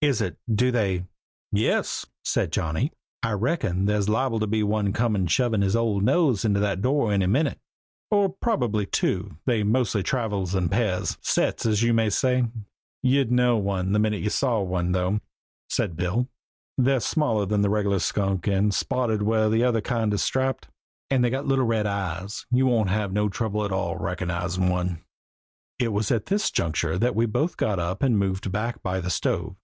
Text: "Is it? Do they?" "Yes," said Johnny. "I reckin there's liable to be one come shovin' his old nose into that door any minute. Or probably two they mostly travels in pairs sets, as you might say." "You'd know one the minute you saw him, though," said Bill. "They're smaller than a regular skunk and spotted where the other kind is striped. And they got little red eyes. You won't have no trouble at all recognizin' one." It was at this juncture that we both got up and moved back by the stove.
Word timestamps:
"Is 0.00 0.20
it? 0.20 0.36
Do 0.48 0.70
they?" 0.70 1.06
"Yes," 1.50 2.06
said 2.22 2.52
Johnny. 2.52 2.92
"I 3.24 3.32
reckin 3.32 3.86
there's 3.86 4.08
liable 4.08 4.38
to 4.38 4.46
be 4.46 4.62
one 4.62 4.92
come 4.92 5.26
shovin' 5.26 5.60
his 5.60 5.74
old 5.74 6.04
nose 6.04 6.44
into 6.44 6.60
that 6.60 6.80
door 6.80 7.10
any 7.12 7.26
minute. 7.26 7.58
Or 8.08 8.28
probably 8.28 8.86
two 8.86 9.38
they 9.44 9.64
mostly 9.64 10.04
travels 10.04 10.54
in 10.54 10.68
pairs 10.68 11.18
sets, 11.20 11.66
as 11.66 11.82
you 11.82 11.92
might 11.92 12.12
say." 12.12 12.44
"You'd 13.02 13.32
know 13.32 13.56
one 13.56 13.90
the 13.90 13.98
minute 13.98 14.20
you 14.22 14.30
saw 14.30 14.64
him, 14.78 14.92
though," 14.92 15.18
said 15.68 15.96
Bill. 15.96 16.28
"They're 16.76 17.00
smaller 17.00 17.44
than 17.44 17.64
a 17.64 17.68
regular 17.68 17.98
skunk 17.98 18.46
and 18.46 18.72
spotted 18.72 19.22
where 19.22 19.48
the 19.48 19.64
other 19.64 19.80
kind 19.80 20.14
is 20.14 20.22
striped. 20.22 20.68
And 21.10 21.24
they 21.24 21.30
got 21.30 21.48
little 21.48 21.64
red 21.66 21.86
eyes. 21.88 22.46
You 22.52 22.66
won't 22.66 22.90
have 22.90 23.12
no 23.12 23.28
trouble 23.28 23.64
at 23.64 23.72
all 23.72 23.96
recognizin' 23.98 24.68
one." 24.70 25.00
It 25.80 25.88
was 25.88 26.12
at 26.12 26.26
this 26.26 26.52
juncture 26.52 26.96
that 26.98 27.16
we 27.16 27.26
both 27.26 27.56
got 27.56 27.80
up 27.80 28.04
and 28.04 28.16
moved 28.16 28.52
back 28.52 28.80
by 28.84 29.00
the 29.00 29.10
stove. 29.10 29.56